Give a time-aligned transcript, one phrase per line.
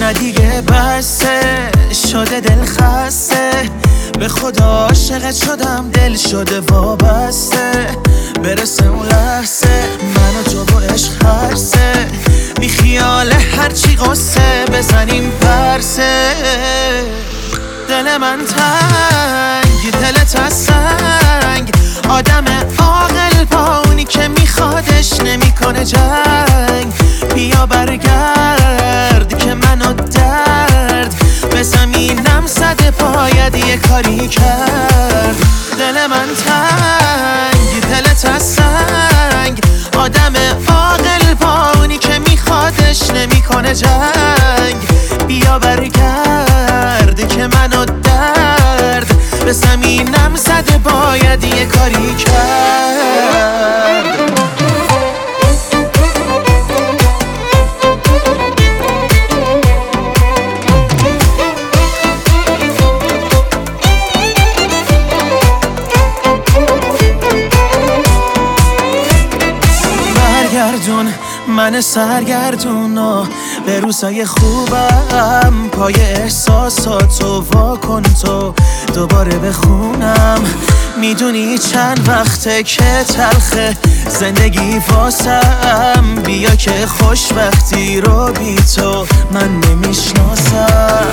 [0.00, 1.70] نه دیگه بسه
[2.10, 3.70] شده دل خسته.
[4.18, 7.86] به خدا عاشقت شدم دل شده وابسته.
[8.42, 12.06] برسه اون لحظه منو و تو با عشق هرسه.
[12.60, 16.34] بی خیال هرچی قصه بزنیم پرسه.
[17.88, 21.70] دل من تنگ دلت از سنگ.
[22.08, 22.44] آدم
[22.78, 26.92] عاقل با اونی که میخوادش نمی‌کنه جنگ.
[27.34, 28.53] بیا برگرد.
[32.98, 35.36] باید یه کاری کرد.
[35.78, 39.60] دل من تنگ دلت از سنگ.
[39.98, 40.32] آدم
[40.68, 44.76] عاقل پاونی که میخوادش نمی‌کنه جنگ.
[45.26, 49.06] بیا برگرد که منو درد.
[49.44, 53.33] به زمینم زده باید یه کاری کرد.
[71.48, 73.24] من سرگردون و
[73.66, 75.68] به روزای خوبم.
[75.72, 78.54] پای احساساتو واکن تو.
[78.94, 80.40] دوباره بخونم
[81.00, 83.76] می‌دونی چند وقته که تلخه
[84.08, 86.14] زندگی واسم.
[86.26, 89.06] بیا که خوشبختی رو بی تو.
[89.32, 91.03] من نمی‌شناسم.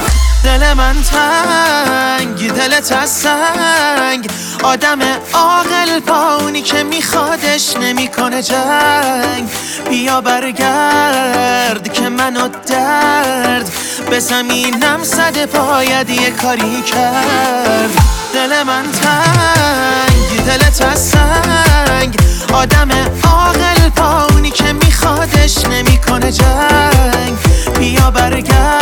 [0.43, 4.31] دل من تنگ دلت از سنگ.
[4.63, 4.99] آدم
[5.33, 9.49] عاقل پاونی که میخوادش نمی‌کنه جنگ.
[9.89, 13.71] بیا برگرد که منو درد.
[14.09, 17.91] به زمینم صد باید یه کاری کرد.
[18.33, 22.17] دل من تنگ دلت از سنگ.
[22.53, 22.89] آدم
[23.23, 27.37] عاقل پاونی که میخوادش نمی‌کنه جنگ.
[27.79, 28.80] بیا برگرد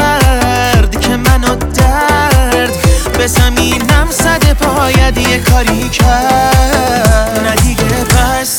[5.30, 7.40] یه کاری کرد.
[7.44, 8.59] نه دیگه بس.